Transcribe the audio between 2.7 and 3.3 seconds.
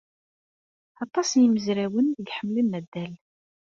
addal.